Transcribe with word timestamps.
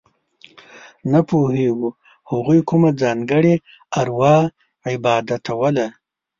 نه 1.11 1.19
پوهېږو 1.29 1.89
هغوی 2.31 2.59
کومه 2.69 2.89
ځانګړې 3.01 3.55
اروا 3.99 4.35
عبادتوله. 4.89 5.87